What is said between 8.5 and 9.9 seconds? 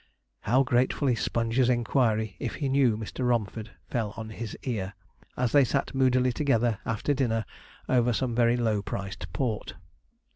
low priced port.